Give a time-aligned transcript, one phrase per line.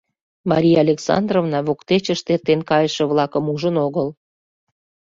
[0.49, 4.07] Мария Александровна воктечышт эртен кайыше-влакым ужын огыл